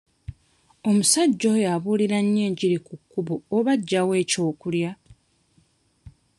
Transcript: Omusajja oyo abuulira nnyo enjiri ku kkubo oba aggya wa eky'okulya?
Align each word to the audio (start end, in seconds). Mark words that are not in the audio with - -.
Omusajja 0.89 1.47
oyo 1.55 1.67
abuulira 1.75 2.17
nnyo 2.23 2.41
enjiri 2.47 2.77
ku 2.85 2.93
kkubo 2.99 3.35
oba 3.57 3.71
aggya 3.77 4.01
wa 4.07 4.15
eky'okulya? 4.23 4.91